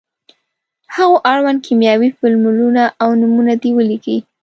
[0.95, 4.17] هغو اړوند کیمیاوي فورمولونه او نومونه دې ولیکي.